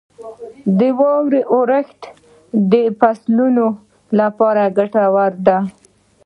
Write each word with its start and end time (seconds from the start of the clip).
•د 0.79 0.81
واورې 0.99 1.41
اورښت 1.53 2.01
د 2.71 2.73
فصلونو 2.99 3.65
لپاره 4.19 4.63
ګټور 4.77 5.31
دی. 5.47 5.59